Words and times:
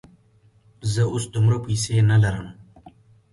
زه 0.91 1.01
اوس 1.13 1.23
دومره 1.33 1.57
پیسې 1.65 1.95
نه 2.09 2.17
لرم. 2.23 2.47